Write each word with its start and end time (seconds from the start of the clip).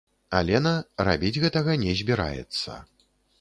Алена, 0.37 0.71
рабіць 1.07 1.41
гэтага 1.43 1.77
не 1.83 1.93
збіраецца. 2.01 2.81